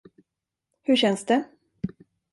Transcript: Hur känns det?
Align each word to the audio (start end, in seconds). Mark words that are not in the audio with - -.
Hur 0.81 0.95
känns 0.95 1.25
det? 1.25 1.43